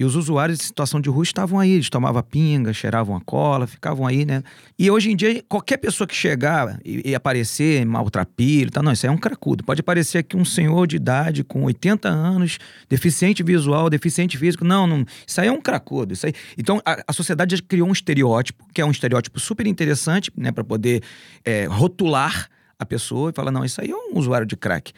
E 0.02 0.04
os 0.04 0.16
usuários 0.16 0.60
em 0.60 0.64
situação 0.64 1.00
de 1.00 1.12
rua 1.12 1.22
estavam 1.22 1.60
aí, 1.60 1.74
eles 1.74 1.88
tomavam 1.88 2.24
pinga, 2.24 2.74
cheiravam 2.74 3.16
a 3.16 3.22
cola, 3.22 3.68
ficavam 3.68 4.08
aí, 4.08 4.26
né? 4.26 4.42
E 4.80 4.90
hoje 4.90 5.12
em 5.12 5.16
dia, 5.16 5.44
qualquer 5.48 5.78
pessoa 5.78 6.08
que 6.08 6.16
chegar 6.16 6.80
e, 6.84 7.12
e 7.12 7.14
aparecer 7.14 7.86
maltrapilho, 7.86 8.72
tá, 8.72 8.82
não, 8.82 8.92
isso 8.92 9.06
aí 9.06 9.12
é 9.12 9.14
um 9.14 9.18
cracudo. 9.20 9.64
Pode 9.64 9.82
aparecer 9.82 10.18
aqui 10.18 10.36
um 10.36 10.44
senhor 10.44 10.88
de 10.88 10.96
idade 10.96 11.44
com 11.44 11.66
80 11.66 12.10
anos, 12.10 12.58
deficiente 12.90 13.44
visual, 13.44 13.92
deficiente 13.92 14.40
físico. 14.40 14.66
Não, 14.66 14.88
não 14.88 15.06
isso 15.28 15.40
aí 15.40 15.50
é 15.50 15.52
um 15.52 15.62
cracudo. 15.62 16.14
Isso 16.14 16.26
aí... 16.26 16.34
Então, 16.58 16.82
a, 16.84 17.04
a 17.08 17.14
sociedade 17.14 17.62
criou 17.62 17.88
um 17.88 17.92
estereótipo, 17.92 18.66
que 18.74 18.82
é 18.82 18.86
um 18.86 18.90
estereótipo 18.90 19.40
super 19.40 19.68
interessante, 19.68 20.32
né, 20.36 20.52
para 20.52 20.64
poder 20.64 21.04
é, 21.46 21.66
rotular 21.66 22.50
a 22.80 22.88
pessoa 22.88 23.30
e 23.30 23.34
falar: 23.34 23.52
não, 23.52 23.64
isso 23.64 23.80
aí 23.80 23.92
é 23.92 23.96
um 23.96 24.18
usuário 24.18 24.48
de 24.48 24.58
crack. 24.58 24.94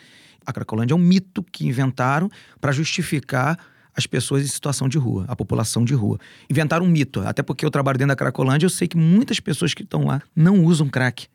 A 0.45 0.53
Cracolândia 0.53 0.93
é 0.93 0.95
um 0.95 0.99
mito 0.99 1.43
que 1.43 1.67
inventaram 1.67 2.29
para 2.61 2.71
justificar 2.71 3.57
as 3.95 4.07
pessoas 4.07 4.43
em 4.43 4.47
situação 4.47 4.89
de 4.89 4.97
rua, 4.97 5.25
a 5.27 5.35
população 5.35 5.85
de 5.85 5.93
rua. 5.93 6.19
Inventaram 6.49 6.85
um 6.85 6.89
mito, 6.89 7.21
até 7.21 7.43
porque 7.43 7.65
eu 7.65 7.71
trabalho 7.71 7.97
dentro 7.97 8.09
da 8.09 8.15
Cracolândia, 8.15 8.65
eu 8.65 8.69
sei 8.69 8.87
que 8.87 8.97
muitas 8.97 9.39
pessoas 9.39 9.73
que 9.73 9.83
estão 9.83 10.05
lá 10.05 10.21
não 10.35 10.63
usam 10.63 10.89
crack. 10.89 11.27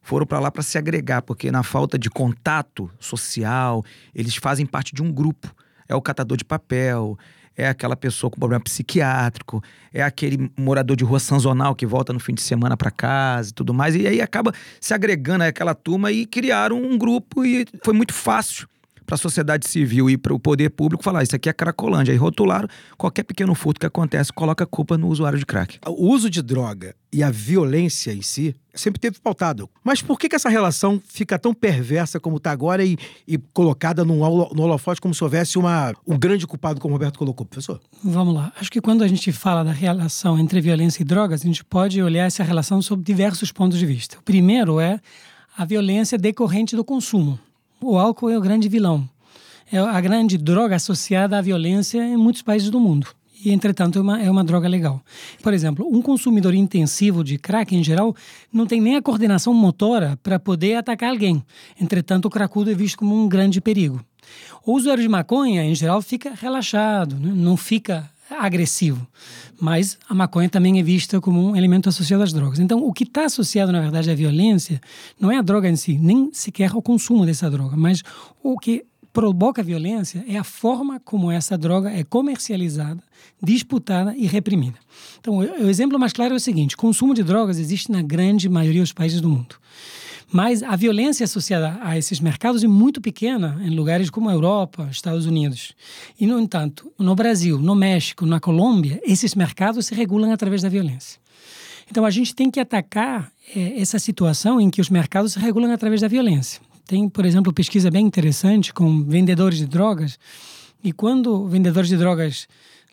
Foram 0.00 0.24
para 0.24 0.38
lá 0.38 0.50
para 0.50 0.62
se 0.62 0.78
agregar, 0.78 1.22
porque 1.22 1.50
na 1.50 1.64
falta 1.64 1.98
de 1.98 2.08
contato 2.08 2.88
social, 3.00 3.84
eles 4.14 4.36
fazem 4.36 4.64
parte 4.64 4.94
de 4.94 5.02
um 5.02 5.10
grupo. 5.10 5.52
É 5.88 5.96
o 5.96 6.00
catador 6.00 6.36
de 6.36 6.44
papel, 6.44 7.18
é 7.56 7.68
aquela 7.68 7.96
pessoa 7.96 8.30
com 8.30 8.38
problema 8.38 8.62
psiquiátrico, 8.62 9.62
é 9.92 10.02
aquele 10.02 10.50
morador 10.56 10.96
de 10.96 11.02
rua 11.02 11.18
sanzonal 11.18 11.74
que 11.74 11.86
volta 11.86 12.12
no 12.12 12.20
fim 12.20 12.34
de 12.34 12.42
semana 12.42 12.76
para 12.76 12.90
casa 12.90 13.50
e 13.50 13.52
tudo 13.52 13.74
mais. 13.74 13.96
E 13.96 14.06
aí 14.06 14.20
acaba 14.20 14.52
se 14.80 14.94
agregando 14.94 15.42
àquela 15.42 15.74
turma 15.74 16.12
e 16.12 16.26
criaram 16.26 16.80
um 16.80 16.96
grupo 16.96 17.44
e 17.44 17.66
foi 17.82 17.94
muito 17.94 18.14
fácil 18.14 18.68
para 19.06 19.14
a 19.14 19.18
sociedade 19.18 19.68
civil 19.68 20.10
e 20.10 20.18
para 20.18 20.34
o 20.34 20.38
poder 20.38 20.70
público 20.70 21.02
falar 21.02 21.22
isso 21.22 21.36
aqui 21.36 21.48
é 21.48 21.52
Cracolândia. 21.52 22.12
Aí 22.12 22.18
rotularam, 22.18 22.68
qualquer 22.98 23.22
pequeno 23.22 23.54
furto 23.54 23.80
que 23.80 23.86
acontece, 23.86 24.32
coloca 24.32 24.64
a 24.64 24.66
culpa 24.66 24.98
no 24.98 25.08
usuário 25.08 25.38
de 25.38 25.46
crack. 25.46 25.78
O 25.86 26.08
uso 26.08 26.28
de 26.28 26.42
droga 26.42 26.94
e 27.12 27.22
a 27.22 27.30
violência 27.30 28.12
em 28.12 28.20
si 28.20 28.54
sempre 28.74 29.00
teve 29.00 29.18
pautado. 29.20 29.70
Mas 29.82 30.02
por 30.02 30.18
que, 30.18 30.28
que 30.28 30.36
essa 30.36 30.48
relação 30.48 31.00
fica 31.08 31.38
tão 31.38 31.54
perversa 31.54 32.20
como 32.20 32.36
está 32.36 32.50
agora 32.50 32.84
e, 32.84 32.98
e 33.26 33.38
colocada 33.38 34.04
no, 34.04 34.16
no 34.16 34.62
holofote 34.62 35.00
como 35.00 35.14
se 35.14 35.24
houvesse 35.24 35.56
uma, 35.56 35.94
um 36.06 36.18
grande 36.18 36.46
culpado, 36.46 36.80
como 36.80 36.92
o 36.92 36.96
Roberto 36.96 37.18
colocou, 37.18 37.46
professor? 37.46 37.80
Vamos 38.04 38.34
lá. 38.34 38.52
Acho 38.60 38.70
que 38.70 38.80
quando 38.80 39.02
a 39.02 39.08
gente 39.08 39.32
fala 39.32 39.64
da 39.64 39.72
relação 39.72 40.38
entre 40.38 40.60
violência 40.60 41.02
e 41.02 41.06
drogas, 41.06 41.40
a 41.40 41.46
gente 41.46 41.64
pode 41.64 42.02
olhar 42.02 42.26
essa 42.26 42.42
relação 42.42 42.82
sob 42.82 43.02
diversos 43.02 43.50
pontos 43.50 43.78
de 43.78 43.86
vista. 43.86 44.18
O 44.18 44.22
primeiro 44.22 44.78
é 44.78 45.00
a 45.56 45.64
violência 45.64 46.18
decorrente 46.18 46.76
do 46.76 46.84
consumo 46.84 47.38
o 47.80 47.98
álcool 47.98 48.30
é 48.30 48.38
o 48.38 48.40
grande 48.40 48.68
vilão. 48.68 49.08
É 49.70 49.78
a 49.78 50.00
grande 50.00 50.38
droga 50.38 50.76
associada 50.76 51.36
à 51.36 51.40
violência 51.40 52.02
em 52.04 52.16
muitos 52.16 52.42
países 52.42 52.70
do 52.70 52.78
mundo. 52.78 53.08
E, 53.44 53.52
entretanto, 53.52 53.98
é 53.98 54.02
uma, 54.02 54.22
é 54.22 54.30
uma 54.30 54.42
droga 54.42 54.68
legal. 54.68 55.00
Por 55.42 55.52
exemplo, 55.52 55.86
um 55.90 56.00
consumidor 56.00 56.54
intensivo 56.54 57.22
de 57.22 57.36
crack, 57.36 57.76
em 57.76 57.84
geral, 57.84 58.14
não 58.52 58.66
tem 58.66 58.80
nem 58.80 58.96
a 58.96 59.02
coordenação 59.02 59.52
motora 59.52 60.18
para 60.22 60.38
poder 60.38 60.76
atacar 60.76 61.10
alguém. 61.10 61.44
Entretanto, 61.80 62.26
o 62.26 62.30
cracudo 62.30 62.70
é 62.70 62.74
visto 62.74 62.98
como 62.98 63.14
um 63.14 63.28
grande 63.28 63.60
perigo. 63.60 64.00
O 64.64 64.72
usuário 64.72 65.02
de 65.02 65.08
maconha, 65.08 65.62
em 65.64 65.74
geral, 65.74 66.00
fica 66.00 66.32
relaxado, 66.34 67.16
né? 67.16 67.32
não 67.34 67.56
fica 67.56 68.10
agressivo. 68.30 69.06
Mas 69.60 69.98
a 70.08 70.14
maconha 70.14 70.48
também 70.48 70.78
é 70.78 70.82
vista 70.82 71.20
como 71.20 71.50
um 71.50 71.56
elemento 71.56 71.88
associado 71.88 72.22
às 72.22 72.32
drogas. 72.32 72.58
Então, 72.58 72.84
o 72.84 72.92
que 72.92 73.04
está 73.04 73.24
associado, 73.24 73.72
na 73.72 73.80
verdade, 73.80 74.10
à 74.10 74.14
violência 74.14 74.80
não 75.18 75.30
é 75.30 75.38
a 75.38 75.42
droga 75.42 75.68
em 75.68 75.76
si, 75.76 75.98
nem 75.98 76.30
sequer 76.32 76.74
o 76.74 76.82
consumo 76.82 77.24
dessa 77.24 77.50
droga, 77.50 77.76
mas 77.76 78.02
o 78.42 78.58
que 78.58 78.84
provoca 79.16 79.62
violência 79.62 80.22
é 80.28 80.36
a 80.36 80.44
forma 80.44 81.00
como 81.00 81.30
essa 81.30 81.56
droga 81.56 81.90
é 81.90 82.04
comercializada, 82.04 83.02
disputada 83.42 84.14
e 84.14 84.26
reprimida. 84.26 84.78
Então, 85.18 85.38
o 85.38 85.70
exemplo 85.70 85.98
mais 85.98 86.12
claro 86.12 86.34
é 86.34 86.36
o 86.36 86.40
seguinte: 86.40 86.76
consumo 86.76 87.14
de 87.14 87.22
drogas 87.22 87.58
existe 87.58 87.90
na 87.90 88.02
grande 88.02 88.46
maioria 88.46 88.82
dos 88.82 88.92
países 88.92 89.22
do 89.22 89.28
mundo. 89.30 89.56
Mas 90.32 90.62
a 90.62 90.74
violência 90.74 91.24
associada 91.24 91.78
a 91.80 91.96
esses 91.96 92.18
mercados 92.18 92.64
é 92.64 92.66
muito 92.66 93.00
pequena 93.00 93.60
em 93.64 93.70
lugares 93.70 94.10
como 94.10 94.28
a 94.28 94.32
Europa, 94.32 94.88
Estados 94.90 95.24
Unidos. 95.24 95.72
E, 96.18 96.26
no 96.26 96.38
entanto, 96.40 96.92
no 96.98 97.14
Brasil, 97.14 97.58
no 97.58 97.74
México, 97.76 98.26
na 98.26 98.40
Colômbia, 98.40 99.00
esses 99.04 99.34
mercados 99.34 99.86
se 99.86 99.94
regulam 99.94 100.32
através 100.32 100.62
da 100.62 100.68
violência. 100.68 101.20
Então, 101.88 102.04
a 102.04 102.10
gente 102.10 102.34
tem 102.34 102.50
que 102.50 102.58
atacar 102.58 103.30
é, 103.54 103.80
essa 103.80 103.98
situação 103.98 104.60
em 104.60 104.68
que 104.68 104.80
os 104.80 104.90
mercados 104.90 105.34
se 105.34 105.38
regulam 105.38 105.70
através 105.70 106.00
da 106.00 106.08
violência. 106.08 106.60
Tem, 106.86 107.08
por 107.08 107.24
exemplo, 107.24 107.52
pesquisa 107.52 107.90
bem 107.90 108.04
interessante 108.04 108.74
com 108.74 109.04
vendedores 109.04 109.58
de 109.58 109.66
drogas. 109.66 110.18
E 110.82 110.92
quando 110.92 111.46
vendedores 111.46 111.88
de 111.88 111.96
drogas 111.96 112.48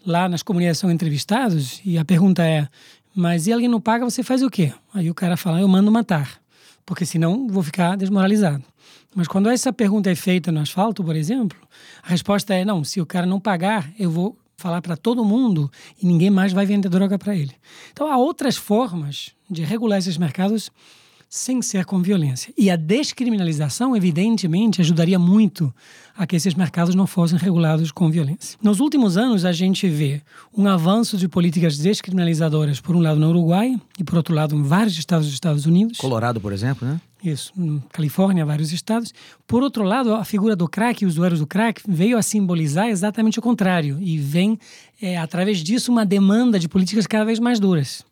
lá 0.06 0.30
nas 0.30 0.44
comunidades 0.44 0.80
são 0.80 0.92
entrevistados, 0.92 1.82
e 1.84 1.98
a 1.98 2.06
pergunta 2.06 2.44
é: 2.44 2.68
mas 3.16 3.44
se 3.44 3.54
alguém 3.54 3.68
não 3.68 3.80
paga, 3.80 4.04
você 4.04 4.24
faz 4.24 4.42
o 4.42 4.50
quê? 4.50 4.74
Aí 4.94 5.10
o 5.10 5.14
cara 5.14 5.38
fala: 5.38 5.62
eu 5.62 5.68
mando 5.68 5.92
matar, 5.92 6.43
porque 6.86 7.06
senão 7.06 7.48
vou 7.48 7.64
ficar 7.64 7.96
desmoralizado. 7.96 8.64
Mas 9.16 9.28
quando 9.28 9.50
essa 9.50 9.72
pergunta 9.72 10.10
é 10.10 10.16
feita 10.16 10.52
no 10.52 10.60
asfalto, 10.60 11.04
por 11.04 11.16
exemplo, 11.16 11.58
a 12.02 12.10
resposta 12.10 12.54
é: 12.54 12.66
não, 12.66 12.84
se 12.84 13.00
o 13.00 13.06
cara 13.06 13.26
não 13.26 13.40
pagar, 13.40 13.92
eu 13.98 14.10
vou 14.10 14.38
falar 14.58 14.82
para 14.82 14.96
todo 14.96 15.26
mundo 15.26 15.72
e 16.02 16.06
ninguém 16.06 16.30
mais 16.30 16.54
vai 16.54 16.66
vender 16.66 16.90
droga 16.90 17.18
para 17.18 17.36
ele. 17.36 17.54
Então 17.92 18.12
há 18.12 18.18
outras 18.18 18.56
formas 18.56 19.32
de 19.50 19.64
regular 19.64 20.00
esses 20.00 20.18
mercados 20.18 20.72
sem 21.34 21.64
ser 21.64 21.84
com 21.84 22.00
violência. 22.00 22.54
E 22.56 22.70
a 22.70 22.76
descriminalização, 22.76 23.96
evidentemente, 23.96 24.82
ajudaria 24.82 25.18
muito 25.18 25.74
a 26.16 26.28
que 26.28 26.36
esses 26.36 26.54
mercados 26.54 26.94
não 26.94 27.08
fossem 27.08 27.40
regulados 27.40 27.92
com 27.92 28.08
violência. 28.12 28.56
Nos 28.62 28.80
últimos 28.80 29.18
anos, 29.18 29.44
a 29.44 29.52
gente 29.52 29.90
vê 29.90 30.22
um 30.56 30.68
avanço 30.68 31.18
de 31.18 31.28
políticas 31.28 31.76
descriminalizadoras, 31.80 32.80
por 32.80 32.96
um 32.96 33.00
lado 33.00 33.20
no 33.20 33.30
Uruguai 33.30 33.76
e 33.98 34.04
por 34.04 34.18
outro 34.18 34.36
lado 34.36 34.56
em 34.56 34.62
vários 34.62 34.96
estados 34.96 35.26
dos 35.26 35.34
Estados 35.34 35.66
Unidos. 35.66 35.98
Colorado, 35.98 36.40
por 36.40 36.54
exemplo, 36.54 36.88
né? 36.88 37.02
Isso, 37.24 37.52
Califórnia, 37.92 38.46
vários 38.46 38.72
estados. 38.72 39.12
Por 39.48 39.64
outro 39.64 39.84
lado, 39.84 40.14
a 40.14 40.26
figura 40.26 40.56
do 40.56 40.68
crack, 40.68 41.04
usuários 41.04 41.40
do 41.40 41.48
crack, 41.48 41.82
veio 41.88 42.18
a 42.18 42.22
simbolizar 42.22 42.90
exatamente 42.90 43.40
o 43.40 43.42
contrário 43.42 43.98
e 44.00 44.20
vem, 44.20 44.60
é, 45.02 45.18
através 45.18 45.64
disso, 45.64 45.92
uma 45.92 46.06
demanda 46.06 46.60
de 46.60 46.68
políticas 46.68 47.08
cada 47.08 47.24
vez 47.24 47.40
mais 47.40 47.60
duras. 47.60 48.06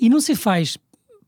E 0.00 0.08
não 0.08 0.18
se 0.18 0.34
faz 0.34 0.76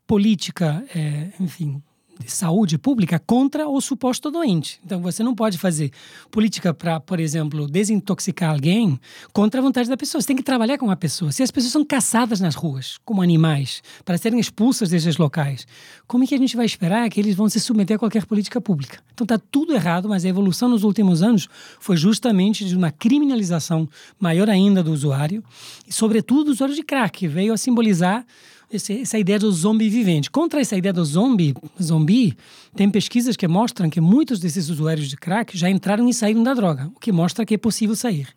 política, 0.07 0.85
é, 0.95 1.33
enfim, 1.41 1.83
de 2.19 2.31
saúde 2.31 2.79
pública 2.79 3.19
contra 3.19 3.69
o 3.69 3.81
suposto 3.81 4.31
doente. 4.31 4.81
Então 4.85 5.01
você 5.01 5.23
não 5.23 5.35
pode 5.35 5.59
fazer 5.59 5.91
política 6.31 6.73
para, 6.73 6.99
por 6.99 7.21
exemplo, 7.21 7.69
desintoxicar 7.69 8.53
alguém 8.53 8.99
contra 9.33 9.61
a 9.61 9.63
vontade 9.63 9.89
da 9.89 9.97
pessoa. 9.97 10.21
Você 10.21 10.29
tem 10.29 10.37
que 10.37 10.43
trabalhar 10.43 10.79
com 10.79 10.91
a 10.91 10.97
pessoa. 10.97 11.31
Se 11.33 11.43
as 11.43 11.51
pessoas 11.51 11.73
são 11.73 11.85
caçadas 11.85 12.41
nas 12.41 12.55
ruas 12.55 12.99
como 13.05 13.23
animais 13.23 13.83
para 14.05 14.17
serem 14.17 14.41
expulsas 14.41 14.91
desses 14.91 15.17
locais, 15.19 15.67
como 16.07 16.25
é 16.25 16.27
que 16.27 16.35
a 16.35 16.39
gente 16.39 16.57
vai 16.57 16.67
esperar 16.67 17.09
que 17.11 17.21
eles 17.21 17.35
vão 17.35 17.49
se 17.49 17.61
submeter 17.61 17.97
a 17.97 17.99
qualquer 17.99 18.25
política 18.25 18.61
pública? 18.61 18.99
Então 19.13 19.25
está 19.25 19.39
tudo 19.39 19.75
errado, 19.75 20.09
mas 20.09 20.25
a 20.25 20.29
evolução 20.29 20.69
nos 20.69 20.85
últimos 20.85 21.23
anos 21.23 21.49
foi 21.81 21.97
justamente 21.97 22.65
de 22.65 22.77
uma 22.77 22.91
criminalização 22.91 23.89
maior 24.19 24.49
ainda 24.49 24.83
do 24.83 24.93
usuário 24.93 25.45
e, 25.87 25.93
sobretudo, 25.93 26.45
do 26.45 26.51
usuário 26.53 26.75
de 26.75 26.83
crack, 26.83 27.19
que 27.19 27.29
veio 27.29 27.53
a 27.53 27.57
simbolizar 27.57 28.25
esse, 28.71 29.01
essa 29.01 29.19
ideia 29.19 29.39
do 29.39 29.51
zombie 29.51 29.89
vivente. 29.89 30.31
Contra 30.31 30.61
essa 30.61 30.77
ideia 30.77 30.93
do 30.93 31.05
zombie, 31.05 31.55
zombie, 31.83 32.37
tem 32.75 32.91
pesquisas 32.91 33.37
que 33.37 33.47
mostram 33.47 33.89
que 33.89 34.01
muitos 34.01 34.41
desses 34.41 34.69
usuários 34.69 35.09
de 35.09 35.17
crack 35.17 35.57
já 35.57 35.71
entraram 35.71 36.09
e 36.09 36.15
saíram 36.15 36.43
da 36.43 36.55
droga, 36.55 36.91
o 36.95 37.01
que 37.01 37.13
mostra 37.13 37.45
que 37.45 37.55
é 37.55 37.59
possível 37.59 37.95
sair. 37.95 38.29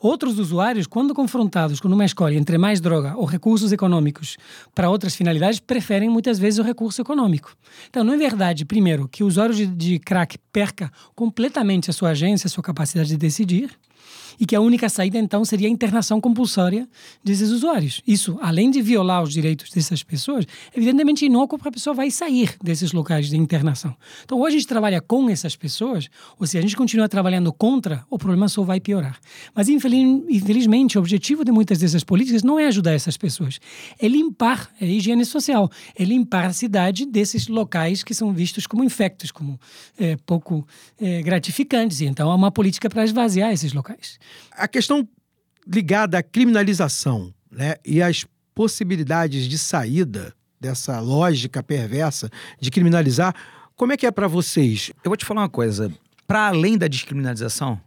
Outros 0.00 0.38
usuários, 0.38 0.86
quando 0.86 1.14
confrontados 1.14 1.80
com 1.80 1.88
uma 1.88 2.04
escolha 2.04 2.36
entre 2.36 2.58
mais 2.58 2.78
droga 2.78 3.16
ou 3.16 3.24
recursos 3.24 3.72
econômicos 3.72 4.36
para 4.74 4.90
outras 4.90 5.14
finalidades, 5.14 5.60
preferem 5.60 6.10
muitas 6.10 6.38
vezes 6.38 6.58
o 6.58 6.62
recurso 6.62 7.00
econômico. 7.00 7.56
Então, 7.88 8.04
não 8.04 8.12
é 8.12 8.16
verdade, 8.18 8.66
primeiro, 8.66 9.08
que 9.08 9.24
o 9.24 9.26
usuário 9.26 9.54
de 9.66 9.98
crack 9.98 10.36
perca 10.52 10.92
completamente 11.14 11.88
a 11.88 11.92
sua 11.92 12.10
agência, 12.10 12.46
a 12.46 12.50
sua 12.50 12.62
capacidade 12.62 13.08
de 13.08 13.16
decidir 13.16 13.70
e 14.38 14.46
que 14.46 14.56
a 14.56 14.60
única 14.60 14.88
saída 14.88 15.18
então 15.18 15.44
seria 15.44 15.68
a 15.68 15.70
internação 15.70 16.20
compulsória 16.20 16.88
desses 17.22 17.50
usuários. 17.50 18.00
Isso, 18.06 18.38
além 18.40 18.70
de 18.70 18.80
violar 18.82 19.22
os 19.22 19.32
direitos 19.32 19.70
dessas 19.70 20.02
pessoas, 20.02 20.44
evidentemente 20.74 21.24
inócuo 21.24 21.58
para 21.58 21.68
a 21.68 21.72
pessoa 21.72 21.94
vai 21.94 22.10
sair 22.10 22.54
desses 22.62 22.92
locais 22.92 23.28
de 23.28 23.36
internação. 23.36 23.94
Então, 24.24 24.38
ou 24.38 24.46
a 24.46 24.50
gente 24.50 24.66
trabalha 24.66 25.00
com 25.00 25.28
essas 25.28 25.56
pessoas, 25.56 26.08
ou 26.38 26.46
se 26.46 26.58
a 26.58 26.60
gente 26.60 26.76
continua 26.76 27.08
trabalhando 27.08 27.52
contra, 27.52 28.04
o 28.10 28.18
problema 28.18 28.48
só 28.48 28.62
vai 28.62 28.80
piorar. 28.80 29.18
Mas, 29.54 29.68
infelizmente, 29.68 30.98
o 30.98 31.00
objetivo 31.00 31.44
de 31.44 31.52
muitas 31.52 31.78
dessas 31.78 32.04
políticas 32.04 32.42
não 32.42 32.58
é 32.58 32.66
ajudar 32.66 32.92
essas 32.92 33.16
pessoas, 33.16 33.58
é 33.98 34.08
limpar, 34.08 34.70
é 34.80 34.86
higiene 34.86 35.24
social, 35.24 35.70
é 35.96 36.04
limpar 36.04 36.46
a 36.46 36.52
cidade 36.52 37.06
desses 37.06 37.48
locais 37.48 38.02
que 38.02 38.14
são 38.14 38.32
vistos 38.32 38.66
como 38.66 38.84
infectos, 38.84 39.30
como 39.30 39.58
é, 39.98 40.16
pouco 40.26 40.66
é, 41.00 41.22
gratificantes. 41.22 42.00
Então, 42.00 42.30
há 42.30 42.34
uma 42.34 42.50
política 42.50 42.88
para 42.88 43.04
esvaziar 43.04 43.52
esses 43.52 43.72
locais. 43.72 44.18
A 44.50 44.68
questão 44.68 45.08
ligada 45.66 46.18
à 46.18 46.22
criminalização 46.22 47.32
né, 47.50 47.76
e 47.84 48.02
as 48.02 48.26
possibilidades 48.54 49.46
de 49.46 49.58
saída 49.58 50.34
dessa 50.60 51.00
lógica 51.00 51.62
perversa 51.62 52.30
de 52.60 52.70
criminalizar, 52.70 53.34
como 53.76 53.92
é 53.92 53.96
que 53.96 54.06
é 54.06 54.10
para 54.10 54.28
vocês? 54.28 54.90
Eu 55.02 55.10
vou 55.10 55.16
te 55.16 55.24
falar 55.24 55.42
uma 55.42 55.48
coisa. 55.48 55.92
Para 56.26 56.48
além 56.48 56.78
da 56.78 56.86
descriminalização, 56.86 57.80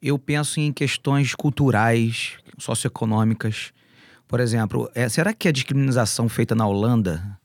eu 0.00 0.18
penso 0.18 0.60
em 0.60 0.72
questões 0.72 1.34
culturais, 1.34 2.34
socioeconômicas. 2.58 3.72
Por 4.28 4.38
exemplo, 4.38 4.90
é, 4.94 5.08
será 5.08 5.32
que 5.32 5.48
a 5.48 5.52
descriminalização 5.52 6.28
feita 6.28 6.54
na 6.54 6.66
Holanda 6.66 7.38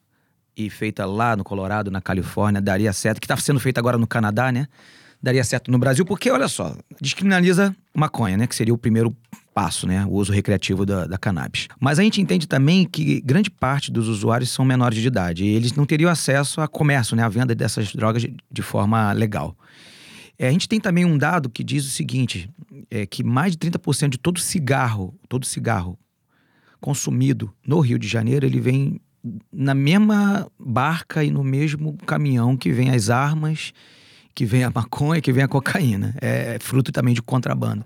e 0.55 0.69
feita 0.69 1.05
lá 1.05 1.35
no 1.35 1.43
Colorado, 1.43 1.89
na 1.89 2.01
Califórnia, 2.01 2.61
daria 2.61 2.91
certo? 2.91 3.21
Que 3.21 3.25
está 3.25 3.37
sendo 3.37 3.59
feita 3.59 3.79
agora 3.79 3.97
no 3.97 4.05
Canadá, 4.05 4.51
né? 4.51 4.67
Daria 5.21 5.43
certo 5.43 5.71
no 5.71 5.77
Brasil, 5.77 6.05
porque, 6.05 6.31
olha 6.31 6.47
só, 6.47 6.75
descriminaliza 7.01 7.75
maconha, 7.93 8.37
né? 8.37 8.47
Que 8.47 8.55
seria 8.55 8.73
o 8.73 8.77
primeiro 8.77 9.15
passo, 9.53 9.85
né? 9.85 10.05
O 10.05 10.13
uso 10.13 10.31
recreativo 10.31 10.85
da, 10.85 11.05
da, 11.05 11.17
cannabis. 11.17 11.67
Mas 11.79 11.99
a 11.99 12.03
gente 12.03 12.21
entende 12.21 12.47
também 12.47 12.85
que 12.85 13.19
grande 13.21 13.49
parte 13.49 13.91
dos 13.91 14.07
usuários 14.07 14.49
são 14.49 14.63
menores 14.63 14.99
de 14.99 15.07
idade 15.07 15.43
e 15.43 15.49
eles 15.49 15.73
não 15.73 15.85
teriam 15.85 16.09
acesso 16.09 16.61
a 16.61 16.67
comércio, 16.67 17.15
né? 17.15 17.23
A 17.23 17.29
venda 17.29 17.53
dessas 17.53 17.93
drogas 17.93 18.21
de, 18.21 18.35
de 18.49 18.61
forma 18.61 19.11
legal. 19.11 19.55
É, 20.37 20.47
a 20.47 20.51
gente 20.51 20.69
tem 20.69 20.79
também 20.79 21.03
um 21.03 21.17
dado 21.17 21.49
que 21.49 21.63
diz 21.63 21.85
o 21.85 21.89
seguinte: 21.89 22.49
é 22.89 23.05
que 23.05 23.23
mais 23.23 23.51
de 23.51 23.57
30% 23.57 24.09
de 24.09 24.17
todo 24.17 24.39
cigarro, 24.39 25.13
todo 25.27 25.45
cigarro 25.45 25.99
consumido 26.79 27.53
no 27.67 27.81
Rio 27.81 27.99
de 27.99 28.07
Janeiro, 28.07 28.45
ele 28.45 28.61
vem 28.61 29.01
na 29.51 29.73
mesma 29.73 30.49
barca 30.57 31.23
e 31.23 31.29
no 31.29 31.43
mesmo 31.43 31.97
caminhão 32.05 32.55
que 32.55 32.71
vem 32.71 32.91
as 32.91 33.09
armas 33.09 33.73
que 34.39 34.45
vem 34.45 34.63
a 34.63 34.71
maconha, 34.73 35.19
que 35.19 35.33
vem 35.33 35.43
a 35.43 35.49
cocaína. 35.49 36.15
É 36.21 36.57
fruto 36.61 36.93
também 36.93 37.13
de 37.13 37.21
contrabando. 37.21 37.85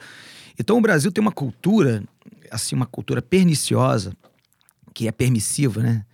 Então 0.60 0.78
o 0.78 0.82
Brasil 0.82 1.12
tem 1.12 1.20
uma 1.20 1.32
cultura, 1.32 2.04
assim, 2.52 2.76
uma 2.76 2.86
cultura 2.86 3.24
perniciosa, 3.24 4.14
que 4.94 5.08
é 5.08 5.12
permissiva, 5.12 5.82
né? 5.82 6.06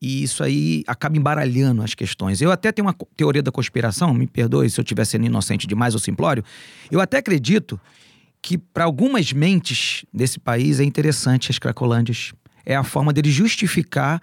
E 0.00 0.22
isso 0.22 0.44
aí 0.44 0.84
acaba 0.86 1.16
embaralhando 1.16 1.82
as 1.82 1.94
questões. 1.94 2.40
Eu 2.40 2.52
até 2.52 2.70
tenho 2.70 2.86
uma 2.86 2.94
teoria 3.16 3.42
da 3.42 3.50
conspiração, 3.50 4.14
me 4.14 4.28
perdoe 4.28 4.70
se 4.70 4.78
eu 4.78 4.84
estiver 4.84 5.04
sendo 5.04 5.26
inocente 5.26 5.66
demais 5.66 5.94
ou 5.94 6.00
simplório. 6.00 6.44
Eu 6.88 7.00
até 7.00 7.16
acredito 7.16 7.80
que 8.40 8.56
para 8.56 8.84
algumas 8.84 9.32
mentes 9.32 10.04
desse 10.14 10.38
país 10.38 10.78
é 10.78 10.84
interessante 10.84 11.50
as 11.50 11.58
cracolândias. 11.58 12.32
É 12.64 12.76
a 12.76 12.84
forma 12.84 13.12
deles 13.12 13.34
justificar 13.34 14.22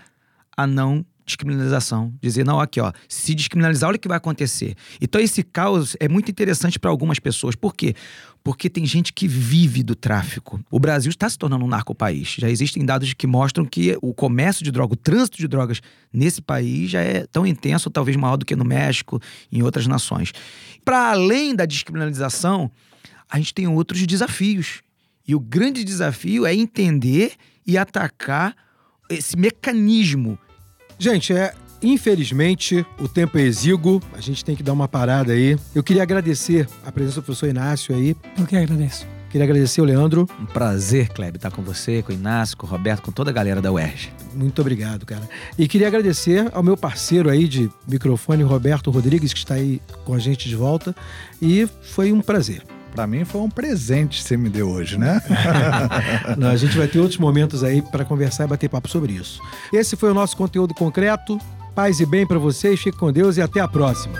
a 0.56 0.66
não 0.66 1.06
descriminalização. 1.30 2.14
Dizer, 2.22 2.46
não, 2.46 2.60
aqui, 2.60 2.80
ó, 2.80 2.92
se 3.08 3.34
descriminalizar, 3.34 3.90
olha 3.90 3.96
o 3.96 4.00
que 4.00 4.08
vai 4.08 4.18
acontecer. 4.18 4.76
Então, 5.00 5.22
esse 5.22 5.44
caos 5.44 5.96
é 6.00 6.08
muito 6.08 6.30
interessante 6.30 6.80
para 6.80 6.90
algumas 6.90 7.20
pessoas. 7.20 7.56
Por 7.56 7.74
quê? 7.74 7.96
Porque 8.44 8.70
tem 8.70 8.86
gente 8.86 9.14
que 9.14 9.28
vive 9.28 9.84
do 9.84 9.96
tráfico. 9.96 10.60
O 10.72 10.80
Brasil 10.80 11.10
está 11.10 11.30
se 11.30 11.38
tornando 11.38 11.64
um 11.64 11.68
narco-país. 11.68 12.36
Já 12.40 12.50
existem 12.50 12.86
dados 12.86 13.14
que 13.14 13.28
mostram 13.28 13.66
que 13.66 13.98
o 14.02 14.14
comércio 14.14 14.64
de 14.64 14.72
drogas, 14.72 14.98
o 14.98 15.02
trânsito 15.02 15.38
de 15.38 15.48
drogas 15.48 15.82
nesse 16.12 16.42
país 16.42 16.90
já 16.90 17.02
é 17.02 17.26
tão 17.28 17.46
intenso, 17.46 17.90
talvez 17.90 18.18
maior 18.18 18.38
do 18.38 18.46
que 18.46 18.56
no 18.56 18.66
México 18.66 19.22
em 19.52 19.62
outras 19.62 19.88
nações. 19.88 20.32
Para 20.84 21.12
além 21.12 21.56
da 21.56 21.66
descriminalização, 21.66 22.72
a 23.30 23.38
gente 23.38 23.54
tem 23.54 23.68
outros 23.68 24.06
desafios. 24.08 24.82
E 25.28 25.36
o 25.36 25.40
grande 25.40 25.84
desafio 25.84 26.46
é 26.46 26.56
entender 26.56 27.34
e 27.66 27.78
atacar 27.78 28.56
esse 29.10 29.38
mecanismo 29.38 30.40
Gente, 31.00 31.34
é 31.34 31.54
Infelizmente, 31.82 32.86
o 33.00 33.08
tempo 33.08 33.38
é 33.38 33.42
exíguo, 33.42 34.02
a 34.14 34.20
gente 34.20 34.44
tem 34.44 34.54
que 34.54 34.62
dar 34.62 34.74
uma 34.74 34.86
parada 34.88 35.32
aí. 35.32 35.58
Eu 35.74 35.82
queria 35.82 36.04
agradecer 36.04 36.68
a 36.86 36.92
presença 36.92 37.22
do 37.22 37.24
professor 37.24 37.48
Inácio 37.48 37.96
aí. 37.96 38.18
Eu 38.38 38.46
que 38.46 38.56
agradeço. 38.58 39.08
Queria 39.30 39.46
agradecer 39.46 39.80
o 39.80 39.86
Leandro. 39.86 40.28
Um 40.42 40.46
prazer, 40.46 41.08
Kleber, 41.10 41.36
estar 41.36 41.52
com 41.52 41.62
você, 41.62 42.02
com 42.02 42.12
o 42.12 42.16
Inácio, 42.16 42.58
com 42.58 42.66
o 42.66 42.70
Roberto, 42.70 43.04
com 43.04 43.12
toda 43.12 43.30
a 43.30 43.34
galera 43.34 43.62
da 43.62 43.72
UERJ. 43.72 44.12
Muito 44.34 44.60
obrigado, 44.60 45.06
cara. 45.06 45.22
E 45.58 45.68
queria 45.68 45.88
agradecer 45.88 46.50
ao 46.52 46.64
meu 46.64 46.76
parceiro 46.76 47.30
aí 47.30 47.48
de 47.48 47.70
microfone, 47.88 48.44
Roberto 48.44 48.92
Rodrigues, 48.92 49.32
que 49.32 49.40
está 49.40 49.54
aí 49.54 49.82
com 50.04 50.14
a 50.14 50.20
gente 50.20 50.50
de 50.50 50.56
volta. 50.56 50.96
E 51.42 51.66
foi 51.82 52.12
um 52.12 52.22
prazer. 52.22 52.64
Para 52.92 53.08
mim 53.08 53.24
foi 53.24 53.42
um 53.42 53.50
presente 53.50 54.22
que 54.22 54.28
você 54.28 54.36
me 54.36 54.50
deu 54.50 54.70
hoje, 54.70 54.98
né? 54.98 55.22
Não, 56.38 56.50
a 56.50 56.56
gente 56.56 56.78
vai 56.78 56.88
ter 56.88 57.00
outros 57.00 57.20
momentos 57.20 57.64
aí 57.64 57.82
para 57.82 58.04
conversar 58.04 58.46
e 58.46 58.48
bater 58.48 58.70
papo 58.70 58.90
sobre 58.90 59.14
isso. 59.14 59.42
Esse 59.72 59.96
foi 59.96 60.12
o 60.12 60.14
nosso 60.14 60.36
conteúdo 60.36 60.74
concreto. 60.74 61.40
Paz 61.76 62.00
e 62.00 62.06
bem 62.06 62.26
para 62.26 62.40
vocês, 62.40 62.80
fique 62.80 62.98
com 62.98 63.12
Deus 63.12 63.38
e 63.38 63.42
até 63.42 63.62
a 63.62 63.68
próxima. 63.68 64.20